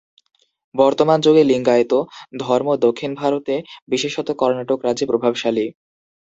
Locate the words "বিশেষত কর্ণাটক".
3.87-4.79